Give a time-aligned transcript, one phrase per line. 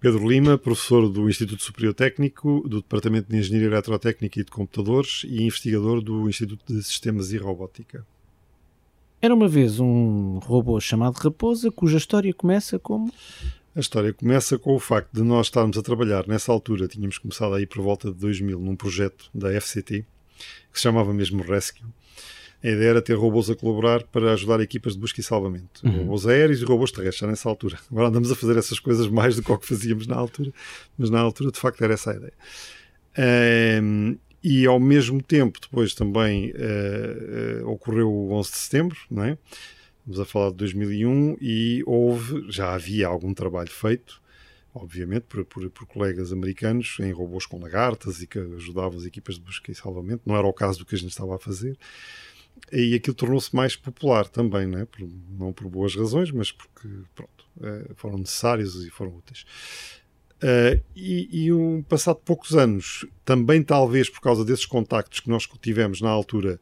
[0.00, 5.24] Pedro Lima, professor do Instituto Superior Técnico, do Departamento de Engenharia Eletrotécnica e de Computadores
[5.24, 8.06] e investigador do Instituto de Sistemas e Robótica.
[9.20, 13.12] Era uma vez um robô chamado Raposa, cuja história começa como?
[13.74, 17.54] A história começa com o facto de nós estarmos a trabalhar nessa altura, tínhamos começado
[17.54, 20.06] aí por volta de 2000 num projeto da FCT,
[20.72, 21.82] que se chamava mesmo Rescue,
[22.62, 25.80] a ideia era ter robôs a colaborar para ajudar equipas de busca e salvamento.
[25.84, 25.98] Uhum.
[25.98, 27.78] Robôs aéreos e robôs terrestres, já nessa altura.
[27.90, 30.52] Agora andamos a fazer essas coisas mais do que o que fazíamos na altura,
[30.96, 32.32] mas na altura, de facto, era essa a ideia.
[33.82, 39.24] Um, e ao mesmo tempo, depois também uh, uh, ocorreu o 11 de setembro, não
[39.24, 39.38] é?
[40.00, 44.22] Estamos a falar de 2001 e houve, já havia algum trabalho feito,
[44.74, 49.34] obviamente, por, por, por, colegas americanos em robôs com lagartas e que ajudavam as equipas
[49.34, 50.22] de busca e salvamento.
[50.24, 51.76] Não era o caso do que a gente estava a fazer
[52.72, 54.84] e aquilo tornou-se mais popular também, não, é?
[54.84, 55.08] por,
[55.38, 59.44] não por boas razões, mas porque pronto, eh, foram necessários e foram úteis.
[60.38, 65.48] Uh, e, e um, passado poucos anos, também talvez por causa desses contactos que nós
[65.60, 66.60] tivemos na altura,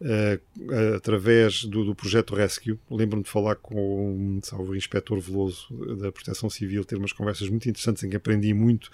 [0.00, 5.68] uh, através do, do, projeto Rescue, lembro-me de falar com o inspetor Veloso
[5.98, 8.90] da Proteção Civil, ter umas conversas muito interessantes em que aprendi muito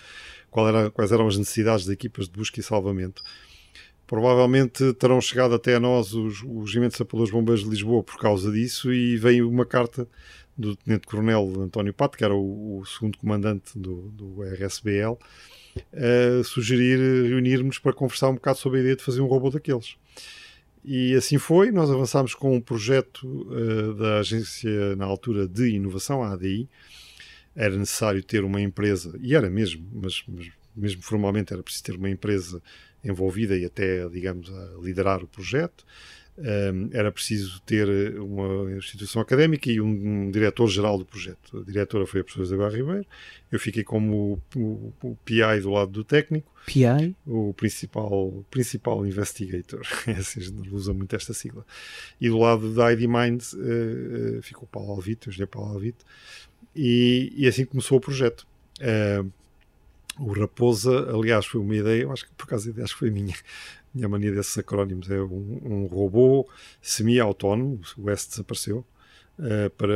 [0.56, 3.22] era, quais eram as necessidades das equipas de busca e salvamento
[4.06, 8.50] provavelmente terão chegado até a nós os, os Regimentos Sapadores Bombeiros de Lisboa por causa
[8.52, 10.08] disso e veio uma carta
[10.56, 15.18] do Tenente-Coronel António Pato, que era o, o segundo comandante do, do RSBL,
[15.92, 19.96] a sugerir reunirmos para conversar um bocado sobre a ideia de fazer um robô daqueles.
[20.84, 26.22] E assim foi, nós avançámos com um projeto uh, da agência, na altura, de inovação,
[26.22, 26.68] a ADI.
[27.56, 31.96] Era necessário ter uma empresa, e era mesmo, mas, mas mesmo formalmente era preciso ter
[31.96, 32.60] uma empresa
[33.04, 35.84] envolvida e até, digamos, a liderar o projeto.
[36.36, 41.60] Um, era preciso ter uma instituição académica e um, um diretor-geral do projeto.
[41.60, 43.06] A diretora foi a professora Isabel Ribeiro,
[43.52, 46.52] eu fiquei como o, o, o, PI do lado do técnico.
[46.66, 47.14] PI?
[47.24, 51.64] O principal, principal investigator, é assim, a gente usa muito esta sigla.
[52.20, 55.72] E do lado da ID Mind uh, uh, ficou o Paulo Alvito, o engenheiro Paulo
[55.72, 56.04] Alvito,
[56.74, 58.44] e, e assim começou o projeto.
[58.80, 59.30] Uh,
[60.18, 63.00] o Raposa, aliás, foi uma ideia, eu acho que por acaso a ideia acho que
[63.00, 63.34] foi minha.
[63.94, 66.48] Minha mania desses acrónimos é um, um robô
[66.82, 68.84] semi-autónomo, o S desapareceu,
[69.38, 69.94] uh, para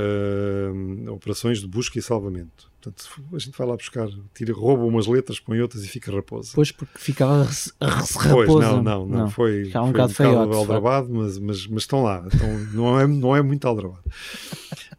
[0.73, 2.71] um, operações de busca e salvamento.
[2.81, 6.53] Portanto, a gente vai lá buscar, tira, rouba umas letras, põe outras e fica raposa.
[6.55, 7.43] Pois, porque ficava
[7.81, 8.31] raposa.
[8.31, 9.31] Pois, não, não, não, não.
[9.31, 12.25] foi, um, foi um bocado, um aldrabado, mas, mas, mas estão lá.
[12.33, 14.05] Então, não, é, não é muito aldrabado.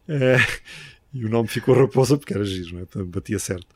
[0.06, 0.36] é,
[1.14, 3.04] e o nome ficou raposa porque era giro, não é?
[3.04, 3.66] batia certo.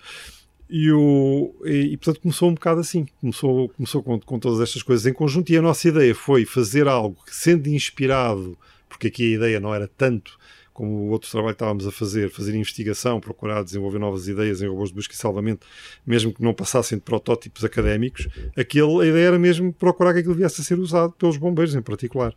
[0.77, 4.83] E, o, e, e, portanto começou um bocado assim, começou, começou com, com, todas estas
[4.83, 8.59] coisas em conjunto e a nossa ideia foi fazer algo que sendo inspirado,
[8.89, 10.37] porque aqui a ideia não era tanto
[10.73, 14.67] como o outro trabalho que estávamos a fazer, fazer investigação, procurar desenvolver novas ideias em
[14.67, 15.65] robôs de busca e salvamento,
[16.05, 20.35] mesmo que não passassem de protótipos académicos, aquele, a ideia era mesmo procurar que aquilo
[20.35, 22.35] viesse a ser usado pelos bombeiros em particular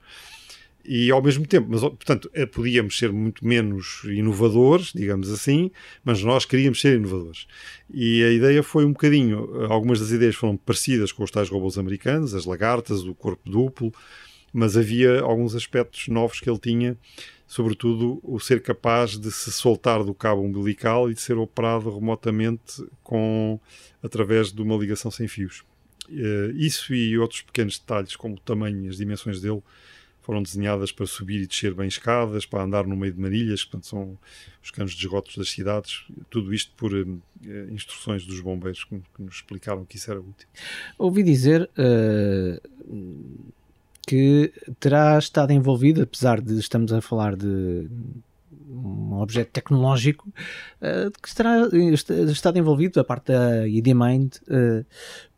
[0.87, 5.69] e ao mesmo tempo, mas portanto, eh, podíamos ser muito menos inovadores, digamos assim,
[6.03, 7.45] mas nós queríamos ser inovadores.
[7.93, 11.49] E a ideia foi um bocadinho, eh, algumas das ideias foram parecidas com os tais
[11.49, 13.93] robôs americanos, as lagartas, o corpo duplo,
[14.53, 16.97] mas havia alguns aspectos novos que ele tinha,
[17.45, 22.81] sobretudo o ser capaz de se soltar do cabo umbilical e de ser operado remotamente
[23.03, 23.59] com
[24.01, 25.65] através de uma ligação sem fios.
[26.09, 29.61] Eh, isso e outros pequenos detalhes, como o tamanho e as dimensões dele,
[30.27, 33.71] foram desenhadas para subir e descer bem escadas, para andar no meio de marilhas, que
[33.71, 34.17] portanto, são
[34.61, 37.21] os canos de esgotos das cidades, tudo isto por uh,
[37.71, 40.45] instruções dos bombeiros que, que, nos explicaram que isso era útil.
[40.97, 43.41] Ouvi dizer uh,
[44.05, 44.51] que
[44.81, 47.87] terá estado envolvido, apesar de estamos a falar de
[48.69, 51.69] um objeto tecnológico uh, que estará
[52.29, 54.85] estado envolvido a parte da IDMind uh,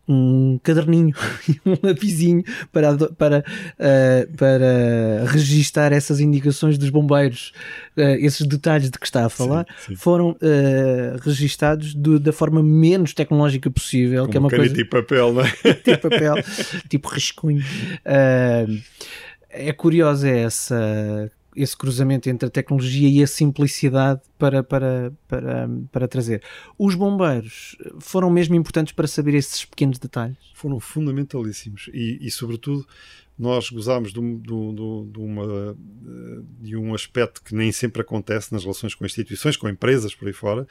[0.09, 1.13] um caderninho
[1.47, 3.45] e um lapisinho para, para,
[3.79, 7.53] uh, para registar essas indicações dos bombeiros.
[7.95, 9.95] Uh, esses detalhes de que está a falar sim, sim.
[9.95, 14.21] foram uh, registados do, da forma menos tecnológica possível.
[14.23, 14.73] Como que é uma coisa...
[14.73, 15.51] tipo papel, não é?
[15.75, 16.35] tipo papel,
[16.89, 17.61] tipo rascunho.
[17.61, 18.81] Uh,
[19.51, 26.07] é curiosa essa esse cruzamento entre a tecnologia e a simplicidade para, para, para, para
[26.07, 26.43] trazer.
[26.77, 30.37] Os bombeiros foram mesmo importantes para saber esses pequenos detalhes?
[30.53, 32.85] Foram fundamentalíssimos e, e sobretudo,
[33.37, 35.77] nós gozámos de, de, de, uma,
[36.59, 40.33] de um aspecto que nem sempre acontece nas relações com instituições, com empresas por aí
[40.33, 40.67] fora,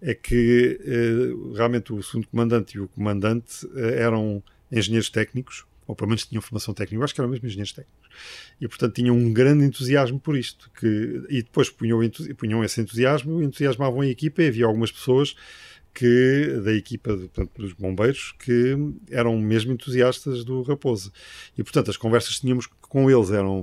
[0.00, 5.96] é que eh, realmente o segundo comandante e o comandante eh, eram engenheiros técnicos, ou
[5.96, 8.03] pelo menos tinham formação técnica, eu acho que eram mesmo engenheiros técnicos
[8.60, 12.00] e portanto tinham um grande entusiasmo por isto que, e depois punham,
[12.36, 15.34] punham esse entusiasmo entusiasmavam a equipa e havia algumas pessoas
[15.94, 18.76] que da equipa de, portanto, dos bombeiros que
[19.10, 21.12] eram mesmo entusiastas do Raposa.
[21.56, 23.60] E, portanto, as conversas que tínhamos com eles eram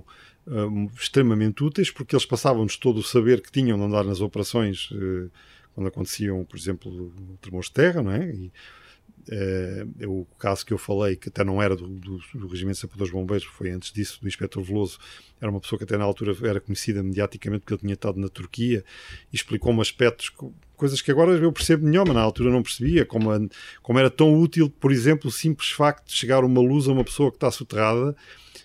[0.47, 4.89] uh, extremamente úteis porque eles passavam-nos todo o saber que tinham de andar nas operações
[4.91, 5.29] uh,
[5.73, 8.29] quando aconteciam, por exemplo, tremores de terra, não é?
[8.29, 8.51] E,
[10.07, 13.11] o caso que eu falei, que até não era do, do, do Regimento de Sapadores
[13.11, 14.97] Bombeiros, foi antes disso, do Inspetor Veloso,
[15.39, 18.29] era uma pessoa que até na altura era conhecida mediaticamente porque ele tinha estado na
[18.29, 18.83] Turquia
[19.31, 20.31] e explicou-me aspectos,
[20.75, 23.29] coisas que agora eu percebo melhor, mas na altura não percebia, como,
[23.81, 27.03] como era tão útil, por exemplo, o simples facto de chegar uma luz a uma
[27.03, 28.15] pessoa que está soterrada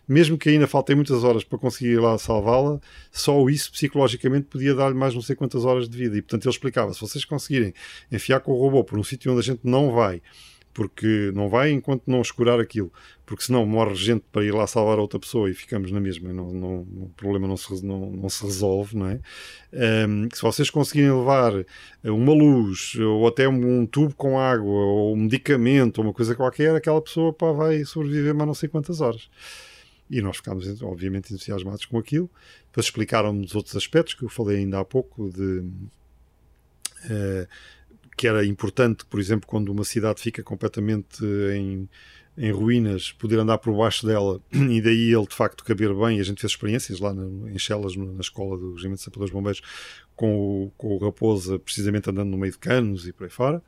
[0.09, 2.81] mesmo que ainda faltem muitas horas para conseguir ir lá salvá-la,
[3.11, 6.17] só isso psicologicamente podia dar-lhe mais não sei quantas horas de vida.
[6.17, 7.75] E portanto ele explicava: se vocês conseguirem
[8.11, 10.23] enfiar com o robô por um sítio onde a gente não vai,
[10.77, 12.93] porque não vai enquanto não escurar aquilo,
[13.25, 16.53] porque senão morre gente para ir lá salvar outra pessoa e ficamos na mesma, não,
[16.53, 19.19] não, o problema não se, não, não se resolve, não é?
[20.07, 21.53] Um, se vocês conseguirem levar
[22.05, 26.77] uma luz ou até um, tubo com água ou um medicamento ou uma coisa qualquer,
[26.77, 29.31] aquela pessoa pá, vai sobreviver mais não sei quantas horas.
[30.09, 32.31] E nós ficámos, obviamente, entusiasmados com aquilo.
[32.67, 35.61] Depois explicaram-nos outros aspectos que eu falei ainda há pouco, de,
[37.05, 37.49] uh,
[38.17, 41.25] que era importante, por exemplo, quando uma cidade fica completamente
[41.55, 41.89] em,
[42.39, 46.19] em ruínas, poder andar por baixo dela e daí ele de facto caber bem.
[46.19, 49.33] E a gente fez experiências lá no, em Chelas, na escola do Regimento de Sapadores
[49.33, 49.61] Bombeiros,
[50.15, 53.63] com o, com o Raposa, precisamente andando no meio de canos e por aí fora.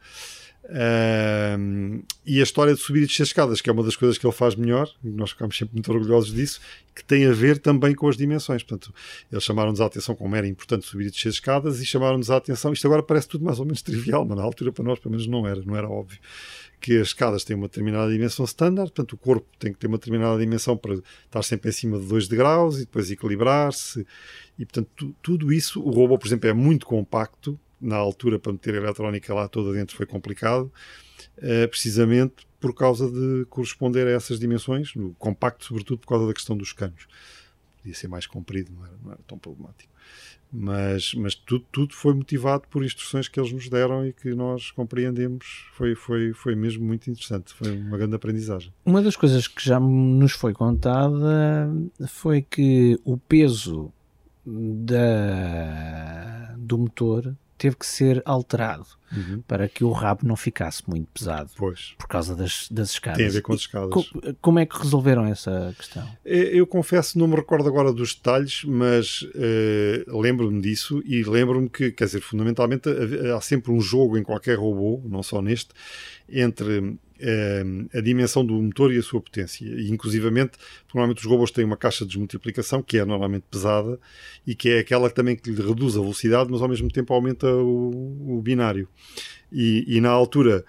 [0.70, 4.35] E a história de subir e descer escadas, que é uma das coisas que ele
[4.35, 6.61] faz melhor, e nós ficamos sempre muito orgulhosos disso,
[6.94, 8.62] que tem a ver também com as dimensões.
[8.62, 8.93] Portanto,
[9.32, 12.73] eles chamaram-nos a atenção como era importante subir e descer escadas e chamaram-nos a atenção.
[12.73, 15.26] Isto agora parece tudo mais ou menos trivial, mas na altura para nós, pelo menos,
[15.26, 16.19] não era, não era óbvio.
[16.81, 19.97] Que as escadas têm uma determinada dimensão standard, portanto, o corpo tem que ter uma
[19.97, 20.94] determinada dimensão para
[21.25, 24.06] estar sempre em cima de 2 degraus e depois equilibrar-se.
[24.59, 28.52] E, portanto, tu, tudo isso, o robô, por exemplo, é muito compacto, na altura para
[28.52, 30.72] meter a eletrónica lá toda dentro foi complicado,
[31.38, 36.34] uh, precisamente por causa de corresponder a essas dimensões, no compacto, sobretudo por causa da
[36.34, 37.06] questão dos canos.
[37.76, 39.92] Podia ser mais comprido, não era, não era tão problemático.
[40.50, 44.70] Mas, mas tudo, tudo foi motivado por instruções que eles nos deram e que nós
[44.70, 45.66] compreendemos.
[45.74, 47.52] Foi, foi, foi mesmo muito interessante.
[47.52, 48.72] Foi uma grande aprendizagem.
[48.84, 51.70] Uma das coisas que já nos foi contada
[52.08, 53.92] foi que o peso
[54.46, 59.43] da, do motor teve que ser alterado uhum.
[59.46, 61.94] para que o rabo não ficasse muito pesado pois.
[61.99, 63.19] por causa das, das escadas.
[63.19, 63.90] Tem a ver com as escadas.
[63.90, 64.05] Co
[64.40, 66.08] como é que resolveram essa questão?
[66.25, 71.90] Eu confesso, não me recordo agora dos detalhes, mas uh, lembro-me disso e lembro-me que,
[71.90, 72.88] quer dizer, fundamentalmente
[73.34, 75.70] há sempre um jogo em qualquer robô, não só neste,
[76.28, 76.99] entre
[77.94, 79.65] a dimensão do motor e a sua potência.
[79.65, 80.53] E, inclusivamente,
[80.93, 83.99] normalmente os robôs têm uma caixa de desmultiplicação que é normalmente pesada
[84.47, 87.47] e que é aquela também que lhe reduz a velocidade, mas ao mesmo tempo aumenta
[87.53, 88.88] o, o binário.
[89.53, 90.65] E, e, na altura,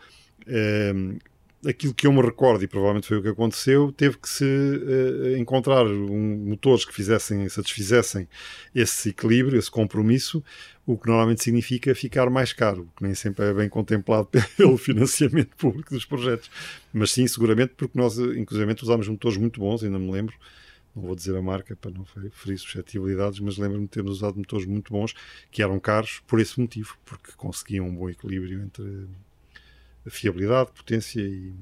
[0.47, 1.17] ehm,
[1.65, 5.37] aquilo que eu me recordo, e provavelmente foi o que aconteceu, teve que se uh,
[5.37, 8.27] encontrar um, motores que fizessem, satisfizessem
[8.73, 10.43] esse equilíbrio, esse compromisso,
[10.85, 15.55] o que normalmente significa ficar mais caro, que nem sempre é bem contemplado pelo financiamento
[15.57, 16.49] público dos projetos.
[16.93, 20.35] Mas sim, seguramente, porque nós, inclusive, usámos motores muito bons, ainda me lembro,
[20.95, 24.65] não vou dizer a marca para não ferir suscetibilidades, mas lembro-me de termos usado motores
[24.65, 25.13] muito bons,
[25.51, 29.07] que eram caros por esse motivo, porque conseguiam um bom equilíbrio entre
[30.07, 31.53] fiabilidade, potência e,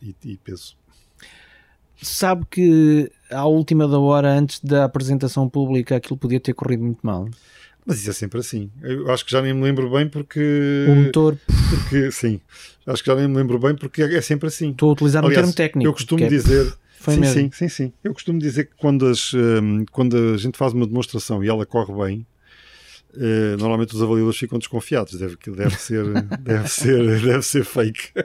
[0.00, 0.76] e, e peso.
[2.00, 7.00] Sabe que à última da hora, antes da apresentação pública, aquilo podia ter corrido muito
[7.02, 7.28] mal.
[7.84, 8.70] Mas isso é sempre assim.
[8.82, 10.86] Eu acho que já nem me lembro bem porque.
[10.88, 11.38] O motor.
[11.70, 12.40] Porque, sim.
[12.86, 14.70] Acho que já nem me lembro bem porque é sempre assim.
[14.70, 15.88] Estou a utilizar Aliás, um termo técnico.
[15.88, 16.28] Eu costumo é...
[16.28, 16.72] dizer.
[17.00, 17.34] Foi sim, mesmo.
[17.34, 17.92] sim, sim, sim.
[18.04, 21.64] Eu costumo dizer que quando, as, um, quando a gente faz uma demonstração e ela
[21.64, 22.26] corre bem,
[23.14, 25.18] Uh, normalmente os avaliadores ficam desconfiados.
[25.18, 26.04] Deve, deve, ser,
[26.40, 28.12] deve, ser, deve ser fake.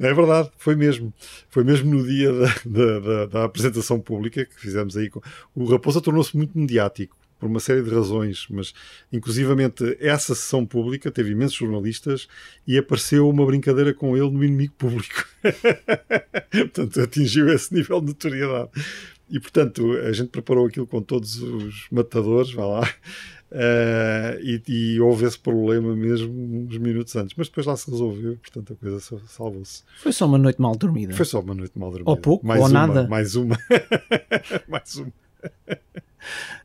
[0.00, 1.12] é verdade, foi mesmo.
[1.48, 5.10] Foi mesmo no dia da, da, da, da apresentação pública que fizemos aí.
[5.54, 8.72] O Raposa tornou-se muito mediático por uma série de razões, mas
[9.12, 12.26] inclusivamente essa sessão pública teve imensos jornalistas
[12.66, 15.26] e apareceu uma brincadeira com ele no inimigo público.
[16.50, 18.70] Portanto, atingiu esse nível de notoriedade.
[19.28, 22.88] E portanto, a gente preparou aquilo com todos os matadores, vá lá,
[23.50, 28.36] uh, e, e, houve esse problema mesmo uns minutos antes, mas depois lá se resolveu,
[28.36, 29.82] portanto a coisa salvou-se.
[29.98, 31.12] Foi só uma noite mal dormida.
[31.12, 32.10] Foi só uma noite mal dormida.
[32.10, 33.08] Ou pouco, mais ou uma, nada.
[33.08, 33.58] Mais uma.
[34.68, 35.12] mais uma.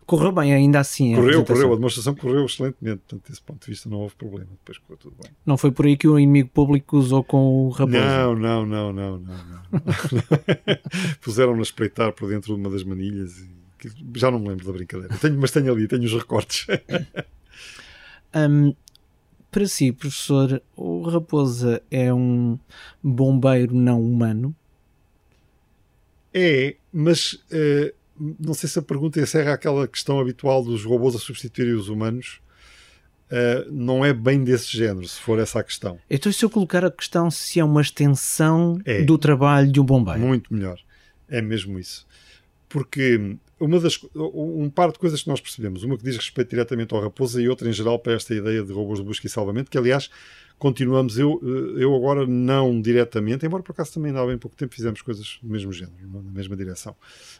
[0.05, 1.15] Correu bem ainda assim.
[1.15, 3.01] Correu, a correu, a demonstração correu excelentemente.
[3.07, 4.49] Portanto, desse ponto de vista não houve problema.
[4.51, 5.31] Depois correu tudo bem.
[5.45, 7.97] Não foi por aí que o inimigo público usou com o raposo?
[7.97, 9.19] Não, não, não, não, não.
[9.19, 9.61] não.
[11.21, 13.61] Puseram-me a espreitar por dentro de uma das manilhas e
[14.15, 15.17] já não me lembro da brincadeira.
[15.17, 16.67] Tenho, mas tenho ali, tenho os recortes.
[18.35, 18.75] um,
[19.49, 22.57] para si, professor, o Raposa é um
[23.03, 24.55] bombeiro não humano?
[26.33, 27.93] É, mas uh,
[28.39, 32.39] não sei se a pergunta encerra aquela questão habitual dos robôs a substituírem os humanos.
[33.31, 35.97] Uh, não é bem desse género, se for essa a questão.
[36.09, 39.03] Então, se eu colocar a questão se é uma extensão é.
[39.03, 40.19] do trabalho de um bombeiro?
[40.19, 40.77] Muito melhor.
[41.29, 42.05] É mesmo isso.
[42.71, 46.93] Porque uma das, um par de coisas que nós percebemos, uma que diz respeito diretamente
[46.93, 49.69] ao Raposa e outra em geral para esta ideia de robôs de busca e salvamento,
[49.69, 50.09] que aliás
[50.57, 51.41] continuamos, eu,
[51.75, 55.49] eu agora não diretamente, embora por acaso também há bem pouco tempo fizemos coisas do
[55.49, 56.95] mesmo género, na mesma direção,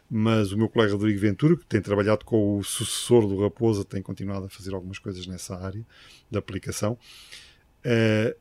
[0.10, 4.02] mas o meu colega Rodrigo Ventura, que tem trabalhado com o sucessor do Raposa, tem
[4.02, 5.86] continuado a fazer algumas coisas nessa área
[6.32, 6.98] da aplicação.
[7.86, 8.36] Uh,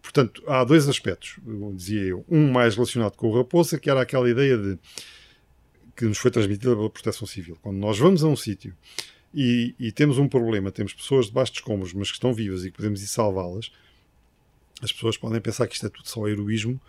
[0.00, 1.36] portanto, há dois aspectos,
[1.74, 2.24] dizia eu.
[2.26, 4.78] Um mais relacionado com o Raposa, que era aquela ideia de
[6.02, 7.56] que nos foi transmitida pela Proteção Civil.
[7.62, 8.74] Quando nós vamos a um sítio
[9.32, 12.72] e, e, temos um problema, temos pessoas debaixo de escombros, mas que estão vivas e
[12.72, 13.70] que podemos ir salvá-las,
[14.82, 16.80] as pessoas podem pensar que isto é tudo só heroísmo,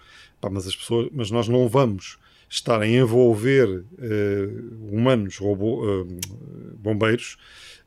[0.41, 2.17] pá, mas, as pessoas, mas nós não vamos
[2.49, 6.07] estar a envolver uh, humanos, robô, uh,
[6.79, 7.37] bombeiros,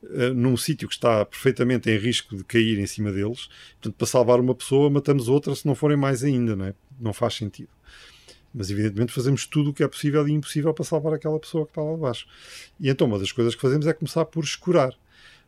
[0.04, 3.49] uh, num sítio que está perfeitamente em risco de cair em cima deles.
[3.80, 6.75] Portanto, para salvar uma pessoa, matamos outra se não forem mais ainda, não é?
[7.00, 7.71] Não faz sentido.
[8.56, 11.72] Mas, evidentemente, fazemos tudo o que é possível e impossível para salvar aquela pessoa que
[11.72, 12.26] está lá debaixo.
[12.80, 14.94] E então, uma das coisas que fazemos é começar por escurar.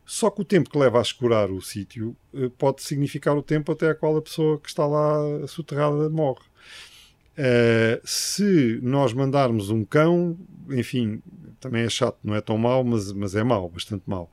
[0.05, 3.71] Só que o tempo que leva a escurar o sítio eh, pode significar o tempo
[3.71, 6.41] até a qual a pessoa que está lá soterrada morre.
[7.39, 10.37] Uh, se nós mandarmos um cão,
[10.69, 11.21] enfim,
[11.59, 14.29] também é chato, não é tão mau, mas, mas é mau, bastante mau.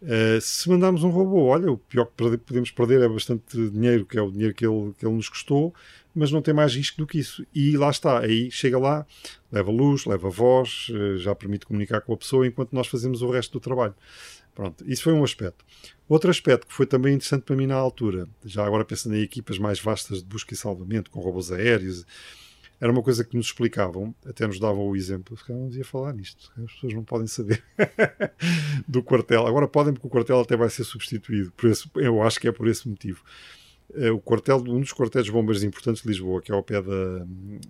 [0.00, 4.16] Uh, se mandarmos um robô, olha, o pior que podemos perder é bastante dinheiro, que
[4.16, 5.74] é o dinheiro que ele, que ele nos custou,
[6.14, 7.44] mas não tem mais risco do que isso.
[7.54, 9.06] E lá está, aí chega lá,
[9.50, 13.30] leva luz, leva voz, eh, já permite comunicar com a pessoa enquanto nós fazemos o
[13.30, 13.94] resto do trabalho.
[14.54, 15.64] Pronto, isso foi um aspecto.
[16.08, 19.58] Outro aspecto que foi também interessante para mim na altura, já agora pensando em equipas
[19.58, 22.06] mais vastas de busca e salvamento, com robôs aéreos,
[22.80, 26.12] era uma coisa que nos explicavam, até nos davam o exemplo, calhar não devia falar
[26.12, 27.62] nisto, as pessoas não podem saber
[28.86, 29.46] do quartel.
[29.46, 32.52] Agora podem, porque o quartel até vai ser substituído, por esse, eu acho que é
[32.52, 33.22] por esse motivo.
[33.92, 36.80] Eh, o quartel, um dos quartéis de bombeiros importantes de Lisboa, que é ao pé
[36.80, 37.26] da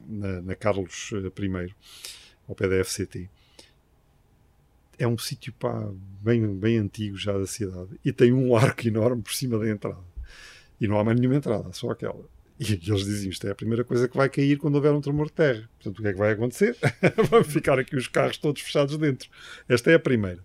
[0.06, 1.74] na, na Carlos eh, I,
[2.48, 3.28] ao pé da FCT.
[4.96, 5.52] É um sítio
[6.22, 10.04] bem, bem antigo já da cidade e tem um arco enorme por cima da entrada.
[10.80, 12.24] E não há mais nenhuma entrada, só aquela.
[12.58, 15.26] E eles diziam: Isto é a primeira coisa que vai cair quando houver um tremor
[15.26, 15.68] de terra.
[15.78, 16.76] Portanto, o que é que vai acontecer?
[17.28, 19.28] Vão ficar aqui os carros todos fechados dentro.
[19.68, 20.42] Esta é a primeira.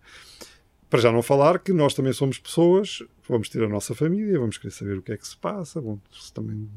[0.90, 4.58] Para já não falar que nós também somos pessoas, vamos ter a nossa família, vamos
[4.58, 6.68] querer saber o que é que se passa, bom, se também,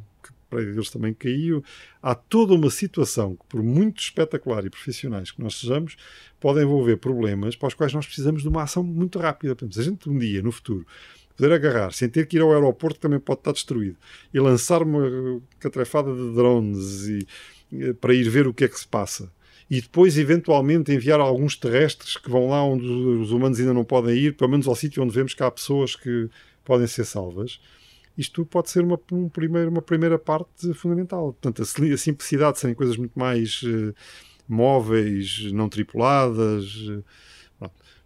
[0.51, 1.65] para eles também caiu.
[2.03, 5.97] Há toda uma situação que, por muito espetacular e profissionais que nós sejamos,
[6.39, 9.57] pode envolver problemas para os quais nós precisamos de uma ação muito rápida.
[9.71, 10.87] Se a gente um dia, no futuro,
[11.35, 13.97] poder agarrar, sem ter que ir ao aeroporto, que também pode estar destruído,
[14.35, 17.27] e lançar uma catrefada de drones e,
[17.73, 19.33] eh, para ir ver o que é que se passa
[19.73, 24.15] e depois eventualmente enviar alguns terrestres que vão lá onde os humanos ainda não podem
[24.15, 26.29] ir, pelo menos ao sítio onde vemos que há pessoas que
[26.63, 27.59] podem ser salvas.
[28.19, 31.33] Isto pode ser uma, um primeiro, uma primeira parte fundamental.
[31.33, 33.95] Portanto, a, simplicidade serem coisas muito mais uh,
[34.47, 36.75] móveis, não tripuladas.
[36.89, 37.03] Uh,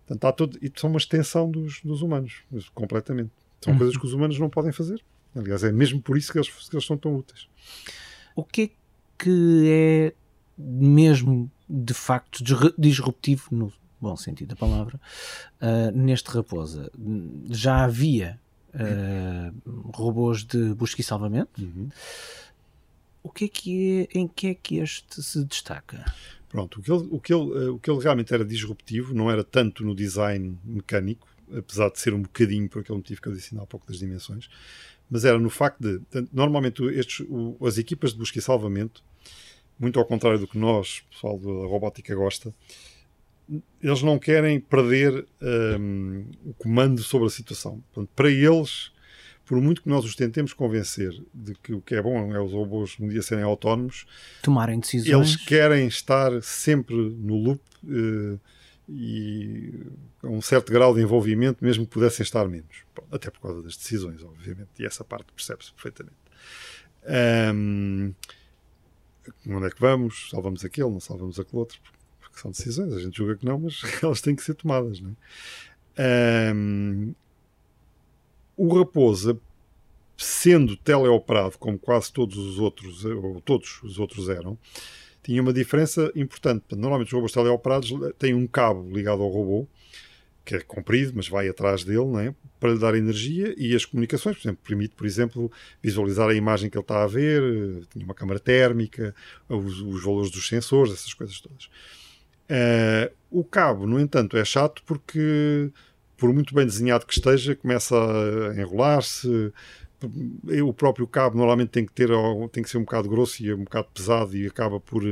[0.06, 3.32] Portanto, há todo, e são uma extensão dos, dos humanos, completamente.
[3.61, 3.78] São uhum.
[3.80, 5.02] coisas que os humanos não podem fazer.
[5.35, 7.49] Aliás, é mesmo por isso que eles, que eles são tão úteis.
[8.37, 8.70] O que é
[9.18, 10.14] que é
[10.56, 12.42] mesmo de facto
[12.78, 15.00] disruptivo, no bom sentido da palavra,
[15.61, 16.90] uh, neste Raposa.
[17.50, 18.38] Já havia
[18.75, 21.61] uh, robôs de busca e salvamento.
[21.61, 21.88] Uhum.
[23.23, 26.04] O que é que é, em que é que este se destaca?
[26.49, 29.28] Pronto, o que, ele, o, que ele, eh, o que ele realmente era disruptivo não
[29.28, 33.32] era tanto no design mecânico, apesar de ser um bocadinho por aquele motivo que eu
[33.32, 34.49] disse há pouco das dimensões,
[35.11, 36.00] mas era no facto de,
[36.32, 37.26] normalmente estes,
[37.61, 39.02] as equipas de busca e salvamento
[39.78, 42.54] muito ao contrário do que nós, pessoal da robótica, gosta,
[43.83, 45.26] eles não querem perder
[45.78, 47.83] um, o comando sobre a situação.
[47.92, 48.90] Portanto, para eles,
[49.45, 52.52] por muito que nós os tentemos convencer de que o que é bom é os
[52.52, 54.06] robôs um dia serem autónomos,
[54.42, 58.40] tomarem decisões, eles querem estar sempre no loop uh,
[58.88, 59.75] e
[60.21, 62.85] com um certo grau de envolvimento, mesmo que pudessem estar menos.
[63.11, 66.16] Até por causa das decisões, obviamente, e essa parte percebe-se perfeitamente.
[67.54, 68.12] Um,
[69.47, 71.78] onde é que vamos, salvamos aquele, não salvamos aquele outro,
[72.21, 75.00] porque são decisões, a gente julga que não, mas elas têm que ser tomadas.
[75.00, 75.16] Não
[75.97, 76.52] é?
[76.54, 77.14] um,
[78.56, 79.38] o Raposa,
[80.16, 84.59] sendo teleoperado como quase todos os outros, ou todos os outros eram,
[85.23, 86.64] tinha uma diferença importante.
[86.75, 89.66] Normalmente os robôs teleoperados têm um cabo ligado ao robô
[90.47, 92.35] que é comprido, mas vai atrás dele, não é?
[92.59, 96.71] para lhe dar energia e as comunicações, por exemplo, permite, por exemplo, visualizar a imagem
[96.71, 97.43] que ele está a ver,
[97.91, 99.15] tinha uma câmara térmica,
[99.49, 101.65] os, os valores dos sensores, essas coisas todas.
[102.49, 105.71] Uh, o cabo, no entanto, é chato porque,
[106.17, 109.53] por muito bem desenhado que esteja, começa a enrolar-se.
[110.65, 112.11] O próprio cabo normalmente tem que ter,
[112.53, 115.03] tem que ser um bocado grosso e um bocado pesado e acaba por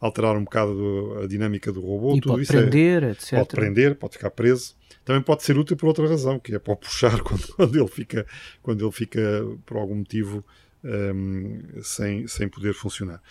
[0.00, 2.16] alterar um bocado a dinâmica do robô.
[2.16, 3.30] E Tudo pode isso prender, é, etc.
[3.30, 4.74] Pode prender, pode ficar preso.
[5.04, 8.26] Também pode ser útil por outra razão, que é para puxar quando, quando, ele fica,
[8.62, 9.20] quando ele fica
[9.64, 10.44] por algum motivo
[10.84, 13.22] um, sem, sem poder funcionar.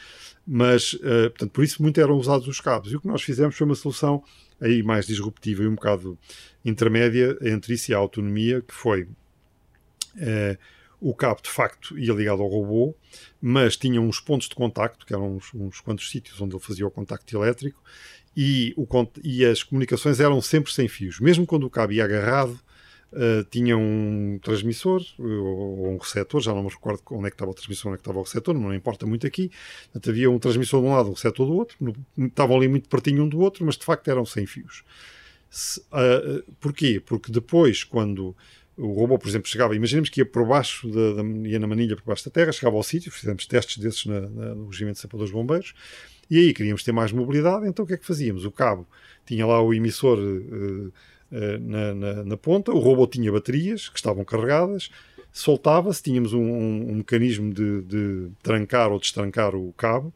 [0.46, 2.92] Mas, uh, portanto, por isso muito eram usados os cabos.
[2.92, 4.24] E o que nós fizemos foi uma solução
[4.60, 6.18] aí mais disruptiva e um bocado
[6.66, 10.58] intermédia entre isso e a autonomia, que foi uh,
[11.04, 12.96] o cabo de facto ia ligado ao robô,
[13.42, 16.88] mas tinha uns pontos de contacto, que eram uns, uns quantos sítios onde ele fazia
[16.88, 17.84] o contacto elétrico,
[18.36, 18.88] e, o,
[19.22, 21.20] e as comunicações eram sempre sem fios.
[21.20, 22.58] Mesmo quando o cabo ia agarrado,
[23.12, 27.52] uh, tinha um transmissor ou um receptor, já não me recordo onde é que estava
[27.52, 29.52] o transmissor, onde é que estava o receptor, não importa muito aqui.
[29.92, 31.94] Portanto, havia um transmissor de um lado, um receptor do outro, no,
[32.28, 34.86] estavam ali muito pertinho um do outro, mas de facto eram sem fios.
[35.50, 37.02] Se, uh, porquê?
[37.06, 38.34] Porque depois, quando
[38.78, 41.96] o robô, por exemplo, chegava, imaginemos que ia por baixo, da, da, ia na manilha
[41.96, 45.02] por baixo da terra, chegava ao sítio, fizemos testes desses na, na, no Regimento de
[45.02, 45.74] Sapadores Bombeiros,
[46.30, 48.46] e aí queríamos ter mais mobilidade, então o que é que fazíamos?
[48.46, 48.88] O cabo
[49.26, 50.88] tinha lá o emissor uh,
[51.32, 54.90] uh, na, na, na, ponta, o robô tinha baterias que estavam carregadas,
[55.32, 60.14] soltava-se, tínhamos um, um, um mecanismo de, de, trancar ou destrancar o cabo,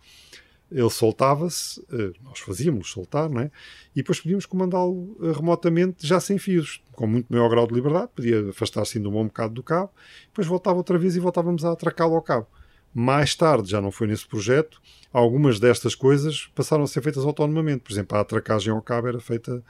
[0.71, 3.51] ele soltava-se, uh, nós fazíamos soltar, não é?
[3.95, 8.49] E depois podíamos comandá-lo remotamente, já sem fios, com muito maior grau de liberdade, podia
[8.49, 9.91] afastar-se ainda um bom bocado do cabo,
[10.27, 12.47] depois voltava outra vez e voltávamos a atracá-lo ao cabo.
[12.93, 14.81] Mais tarde, já não foi nesse projeto,
[15.13, 17.83] algumas destas coisas passaram a ser feitas autonomamente.
[17.83, 19.63] Por exemplo, a atracagem ao cabo era feita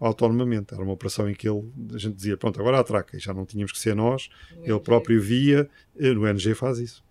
[0.00, 0.72] autonomamente.
[0.72, 1.62] Era uma operação em que ele,
[1.94, 4.30] a gente dizia, pronto, agora atraca, e já não tínhamos que ser nós,
[4.62, 7.04] ele próprio via, no NG faz isso.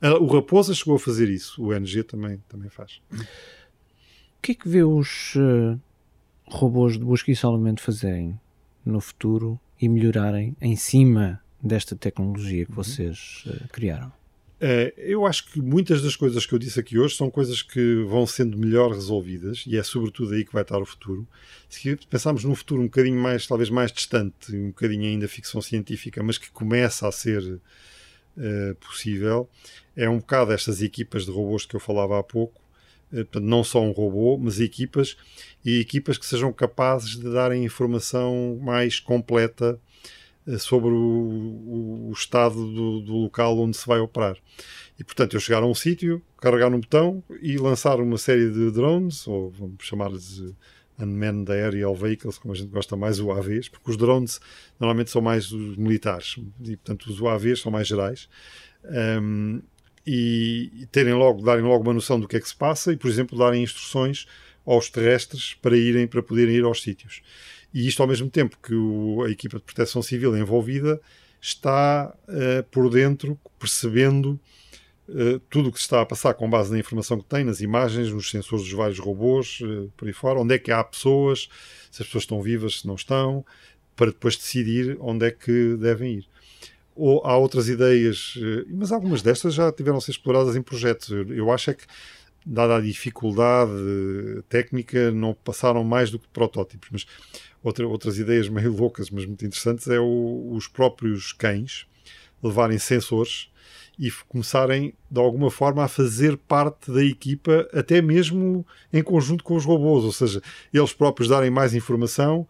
[0.00, 3.00] Ah, o Raposa chegou a fazer isso, o NG também, também faz.
[3.12, 5.80] O que é que vê os uh,
[6.46, 8.38] robôs de busca e salvamento fazerem
[8.84, 12.76] no futuro e melhorarem em cima desta tecnologia que uhum.
[12.76, 14.12] vocês uh, criaram?
[14.64, 18.04] Uh, eu acho que muitas das coisas que eu disse aqui hoje são coisas que
[18.04, 21.26] vão sendo melhor resolvidas e é sobretudo aí que vai estar o futuro.
[21.68, 26.22] Se pensarmos num futuro um bocadinho mais, talvez mais distante, um bocadinho ainda ficção científica,
[26.22, 27.60] mas que começa a ser
[28.36, 29.48] uh, possível,
[29.96, 32.60] é um bocado estas equipas de robôs que eu falava há pouco,
[33.12, 35.16] uh, não só um robô, mas equipas.
[35.64, 39.80] E equipas que sejam capazes de darem informação mais completa
[40.46, 44.36] eh, sobre o, o estado do, do, local onde se vai operar.
[44.98, 48.70] E portanto, eu chegar a um sítio, carregar no botão e lançar uma série de
[48.70, 50.42] drones, ou vamos chamar-lhes
[50.98, 54.40] Unmanned Aerial Vehicles, como a gente gosta mais, UAVs, porque os drones
[54.78, 58.28] normalmente são mais os militares e portanto os UAVs são mais gerais.
[58.84, 59.62] Um,
[60.06, 63.08] e, terem logo, darem logo uma noção do que é que se passa e, por
[63.08, 64.26] exemplo, darem instruções
[64.66, 67.22] aos terrestres para irem, para poderem ir aos sítios.
[67.72, 71.00] E isto ao mesmo tempo que o, a equipa de proteção civil envolvida
[71.40, 74.38] está uh, por dentro, percebendo
[75.08, 77.60] uh, tudo o que se está a passar com base na informação que tem, nas
[77.60, 81.48] imagens, nos sensores dos vários robôs, uh, por aí fora, onde é que há pessoas,
[81.90, 83.44] se as pessoas estão vivas, se não estão,
[83.96, 86.28] para depois decidir onde é que devem ir.
[86.96, 88.34] Ou há outras ideias,
[88.68, 91.08] mas algumas destas já tiveram a ser exploradas em projetos.
[91.08, 91.84] Eu, eu acho é que
[92.44, 93.72] dada a dificuldade
[94.48, 96.88] técnica, não passaram mais do que protótipos.
[96.90, 97.06] Mas
[97.62, 101.86] outra, outras ideias meio loucas, mas muito interessantes, é o, os próprios cães
[102.42, 103.50] levarem sensores
[103.98, 109.54] e começarem de alguma forma a fazer parte da equipa, até mesmo em conjunto com
[109.54, 112.46] os robôs, ou seja, eles próprios darem mais informação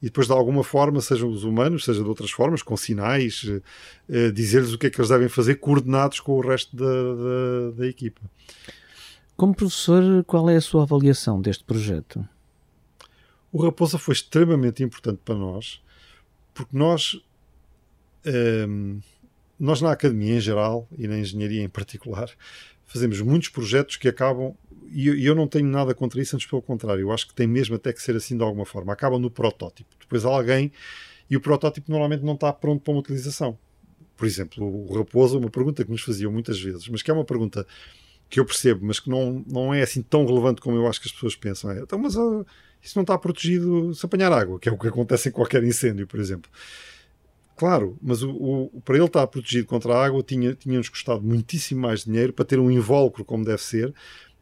[0.00, 3.60] e depois de alguma forma, sejam os humanos, seja de outras formas, com sinais, eh,
[4.08, 7.70] eh dizer-lhes o que é que eles devem fazer, coordenados com o resto da, da,
[7.78, 8.20] da equipa.
[9.36, 12.26] Como professor, qual é a sua avaliação deste projeto?
[13.52, 15.80] O Raposa foi extremamente importante para nós,
[16.54, 17.20] porque nós,
[18.24, 18.98] ehm,
[19.58, 22.30] nós na academia em geral e na engenharia em particular,
[22.84, 24.54] fazemos muitos projetos que acabam,
[24.90, 27.76] e eu não tenho nada contra isso, antes pelo contrário, eu acho que tem mesmo
[27.76, 29.94] até que ser assim de alguma forma, acabam no protótipo.
[30.00, 30.72] Depois alguém,
[31.28, 33.58] e o protótipo normalmente não está pronto para uma utilização.
[34.16, 37.24] Por exemplo, o Raposa, uma pergunta que nos faziam muitas vezes, mas que é uma
[37.24, 37.66] pergunta
[38.30, 41.08] que eu percebo, mas que não, não é assim tão relevante como eu acho que
[41.08, 41.70] as pessoas pensam.
[41.70, 42.44] É, então, mas uh,
[42.82, 46.06] isso não está protegido se apanhar água, que é o que acontece em qualquer incêndio,
[46.06, 46.50] por exemplo.
[47.58, 51.80] Claro, mas o, o, para ele estar protegido contra a água tinha, tinha-nos custado muitíssimo
[51.80, 53.92] mais dinheiro para ter um invólucro como deve ser.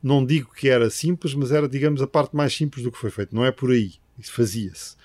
[0.02, 3.10] Não digo que era simples, mas era, digamos, a parte mais simples do que foi
[3.10, 3.34] feito.
[3.34, 3.94] Não é por aí.
[4.18, 4.96] Isso fazia-se.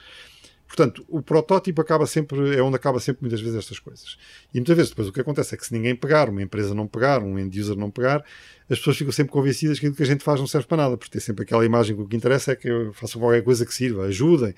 [0.67, 4.17] Portanto, o protótipo acaba sempre, é onde acaba sempre muitas vezes estas coisas.
[4.53, 6.87] E muitas vezes depois o que acontece é que se ninguém pegar, uma empresa não
[6.87, 8.25] pegar, um end user não pegar,
[8.69, 10.97] as pessoas ficam sempre convencidas que aquilo que a gente faz não serve para nada,
[10.97, 13.73] porque tem sempre aquela imagem que o que interessa é que façam qualquer coisa que
[13.73, 14.53] sirva, ajudem.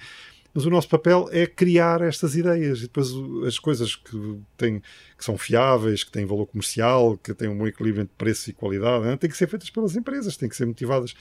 [0.53, 3.09] Mas o nosso papel é criar estas ideias e depois
[3.47, 4.81] as coisas que, têm,
[5.17, 8.53] que são fiáveis, que têm valor comercial, que têm um bom equilíbrio entre preço e
[8.53, 9.17] qualidade, não?
[9.17, 11.15] têm que ser feitas pelas empresas, têm que ser motivadas.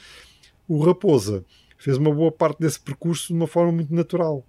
[0.68, 1.45] O Raposa
[1.79, 4.47] fez uma boa parte desse percurso de uma forma muito natural.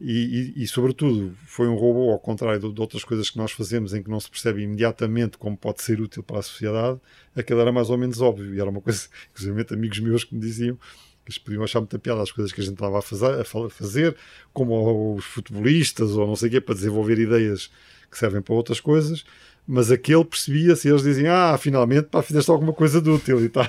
[0.00, 3.52] E, e, e, sobretudo, foi um robô, ao contrário de, de, outras coisas que nós
[3.52, 7.00] fazemos, em que não se percebe imediatamente como pode ser útil para a sociedade,
[7.34, 8.54] aquele era mais ou menos óbvio.
[8.54, 10.78] E era uma coisa, inclusive, amigos meus que me diziam
[11.26, 14.16] eles podiam achar muita piada as coisas que a gente estava a fazer, a fazer
[14.52, 17.70] como os futebolistas ou não sei o quê, para desenvolver ideias
[18.10, 19.24] que servem para outras coisas,
[19.66, 23.66] mas aquele percebia-se eles diziam, ah, finalmente, pá, fizeste alguma coisa de útil e tal.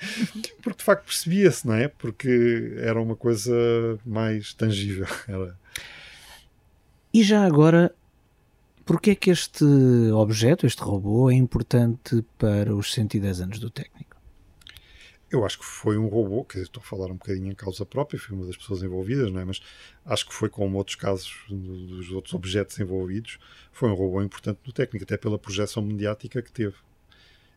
[0.62, 1.88] Porque de facto percebia-se, não é?
[1.88, 3.52] Porque era uma coisa
[4.04, 5.06] mais tangível.
[5.26, 5.56] Era...
[7.12, 7.94] E já agora,
[8.84, 9.64] porquê é que este
[10.12, 14.07] objeto, este robô, é importante para os 110 anos do técnico?
[15.30, 17.84] Eu acho que foi um robô, quer dizer, estou a falar um bocadinho em causa
[17.84, 19.44] própria, fui uma das pessoas envolvidas, não é?
[19.44, 19.60] mas
[20.06, 23.38] acho que foi como outros casos dos outros objetos envolvidos,
[23.70, 26.74] foi um robô importante no técnico, até pela projeção mediática que teve.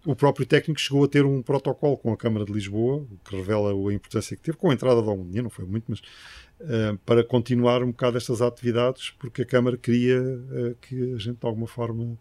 [0.05, 3.71] O próprio técnico chegou a ter um protocolo com a Câmara de Lisboa, que revela
[3.71, 6.97] a importância que teve, com a entrada de algum dinheiro, não foi muito, mas uh,
[7.05, 11.45] para continuar um bocado estas atividades, porque a Câmara queria uh, que a gente de
[11.45, 12.17] alguma forma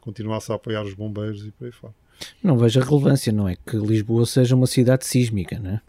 [0.00, 1.94] continuasse a apoiar os bombeiros e por aí fora.
[2.42, 3.56] Não vejo a relevância, não é?
[3.56, 5.80] Que Lisboa seja uma cidade sísmica, não é?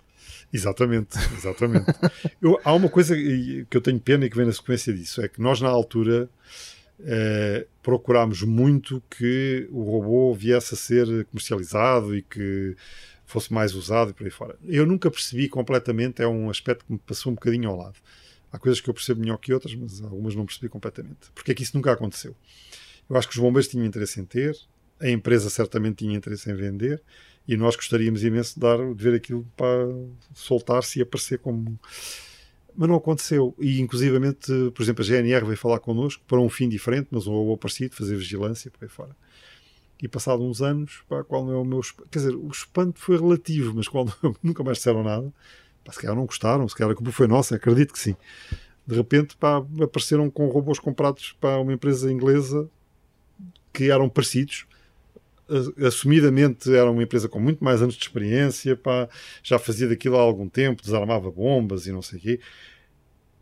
[0.54, 1.86] Exatamente, exatamente.
[2.42, 5.28] eu, há uma coisa que eu tenho pena e que vem na sequência disso, é
[5.28, 6.30] que nós na altura
[7.04, 12.76] eh, procurámos muito que o robô viesse a ser comercializado e que
[13.26, 14.58] fosse mais usado e por aí fora.
[14.66, 17.96] Eu nunca percebi completamente, é um aspecto que me passou um bocadinho ao lado.
[18.52, 21.32] Há coisas que eu percebo melhor que outras, mas algumas não percebi completamente.
[21.34, 22.36] Porque é que isso nunca aconteceu?
[23.10, 24.56] Eu acho que os bombeiros tinham interesse em ter,
[25.02, 27.02] a empresa certamente tinha interesse em vender
[27.48, 29.88] e nós gostaríamos imenso de, dar, de ver aquilo para
[30.34, 31.80] soltar-se e aparecer como.
[32.76, 33.54] Mas não aconteceu.
[33.60, 37.34] E, inclusivamente, por exemplo, a GNR veio falar connosco para um fim diferente, mas um
[37.34, 39.16] robô parecido, fazer vigilância por aí fora.
[40.02, 41.82] E passado uns anos, pá, qual é o meu.
[42.10, 44.06] Quer dizer, o espanto foi relativo, mas qual
[44.42, 45.32] nunca mais disseram nada.
[45.84, 48.16] Pá, se calhar não gostaram, se calhar a culpa foi nossa, acredito que sim.
[48.86, 52.70] De repente, pá, apareceram com robôs comprados para uma empresa inglesa
[53.74, 54.66] que eram parecidos,
[55.86, 59.10] assumidamente era uma empresa com muito mais anos de experiência, pá,
[59.44, 62.40] já fazia daquilo há algum tempo, desarmava bombas e não sei o quê.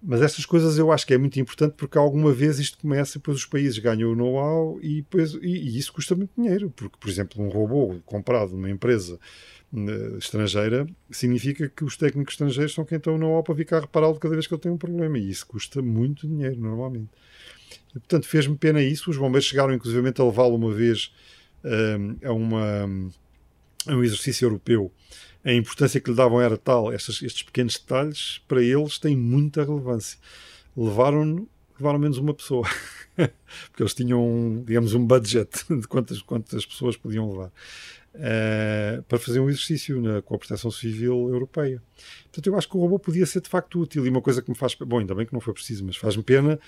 [0.02, 3.38] Mas estas coisas eu acho que é muito importante porque alguma vez isto começa, depois
[3.38, 5.06] os países ganham o know-how e,
[5.42, 9.20] e, e, isso custa muito dinheiro, porque, por exemplo, um robô comprado numa empresa
[9.74, 14.18] uh, estrangeira significa que os técnicos estrangeiros são quem tem o know-how para ficar repará-lo
[14.18, 17.10] cada vez que ele tem um problema e isso custa muito dinheiro normalmente.
[17.90, 19.10] E, portanto, fez-me pena isso.
[19.10, 21.12] Os bombeiros chegaram, inclusive, a levá-lo uma vez
[22.24, 22.90] a, uma,
[23.88, 24.92] a um exercício europeu,
[25.44, 29.64] a importância que lhe davam era tal, estes, estes pequenos detalhes, para eles têm muita
[29.64, 30.20] relevância.
[30.76, 32.68] Levaram, levaram menos uma pessoa,
[33.16, 37.52] porque eles tinham, digamos, um budget de quantas, quantas pessoas podiam levar.
[38.16, 41.82] Uh, para fazer um exercício na, com a proteção civil europeia.
[42.24, 44.50] Portanto, eu acho que o robô podia ser de facto útil e uma coisa que
[44.50, 44.74] me faz.
[44.74, 46.60] Bom, ainda bem que não foi preciso, mas faz-me pena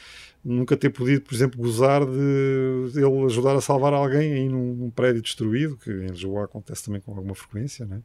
[0.45, 4.89] nunca ter podido, por exemplo, gozar de ele ajudar a salvar alguém aí num, num
[4.91, 8.01] prédio destruído, que em Lisboa acontece também com alguma frequência, né?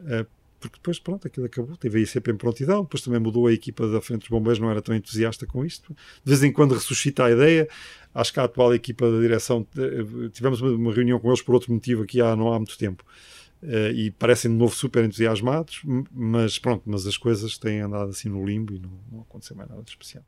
[0.00, 0.26] Uh,
[0.62, 1.76] porque depois, pronto, aquilo acabou.
[1.76, 2.82] Teve aí sempre em prontidão.
[2.84, 5.92] Depois também mudou a equipa da frente dos bombeiros, não era tão entusiasta com isto.
[6.24, 7.68] De vez em quando ressuscita a ideia.
[8.14, 11.72] Acho que a atual equipa da direção, eh, tivemos uma reunião com eles por outro
[11.72, 13.04] motivo aqui há, não há muito tempo.
[13.62, 18.28] Uh, e parecem de novo super entusiasmados, mas pronto, mas as coisas têm andado assim
[18.28, 20.24] no limbo e não, não aconteceu mais nada de especial.